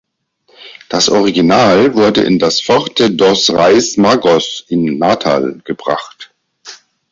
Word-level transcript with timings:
Das 0.89 1.09
Original 1.09 1.93
wurde 1.93 2.21
in 2.21 2.39
das 2.39 2.59
"Forte 2.59 3.11
dos 3.11 3.51
Reis 3.53 3.97
Magos" 3.97 4.65
in 4.67 4.97
Natal 4.97 5.61
gebracht. 5.63 6.33